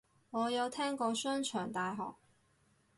[0.31, 2.01] 我有聽過商場大學